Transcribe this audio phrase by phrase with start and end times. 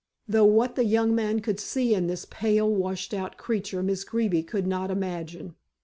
[0.27, 4.41] Though what the young man could see in this pale, washed out creature Miss Greeby
[4.41, 5.53] could not imagine.